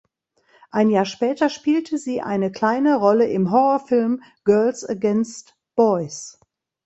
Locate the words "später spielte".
1.05-1.99